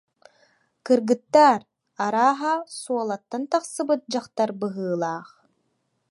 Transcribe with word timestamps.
«Кыргыттар, 0.85 1.61
арааһа 2.03 2.53
Суолаттан 2.81 3.43
тахсыбыт 3.51 4.01
дьахтар 4.11 4.49
быһыылаах 4.59 5.29